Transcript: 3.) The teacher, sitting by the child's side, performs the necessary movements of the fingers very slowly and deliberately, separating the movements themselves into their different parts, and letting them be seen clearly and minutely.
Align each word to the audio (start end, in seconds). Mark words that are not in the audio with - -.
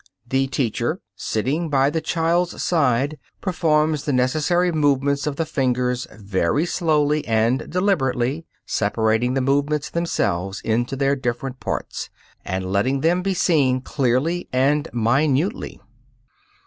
3.) 0.31 0.31
The 0.31 0.47
teacher, 0.47 0.99
sitting 1.15 1.69
by 1.69 1.91
the 1.91 2.01
child's 2.01 2.63
side, 2.63 3.19
performs 3.39 4.03
the 4.05 4.11
necessary 4.11 4.71
movements 4.71 5.27
of 5.27 5.35
the 5.35 5.45
fingers 5.45 6.07
very 6.11 6.65
slowly 6.65 7.23
and 7.27 7.69
deliberately, 7.69 8.47
separating 8.65 9.35
the 9.35 9.41
movements 9.41 9.91
themselves 9.91 10.59
into 10.61 10.95
their 10.95 11.15
different 11.15 11.59
parts, 11.59 12.09
and 12.43 12.71
letting 12.71 13.01
them 13.01 13.21
be 13.21 13.35
seen 13.35 13.79
clearly 13.81 14.49
and 14.51 14.87
minutely. 14.91 15.79